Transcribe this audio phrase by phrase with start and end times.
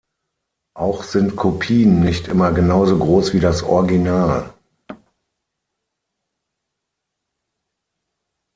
[0.73, 4.51] Auch sind Kopien nicht immer genau so groß wie das Original.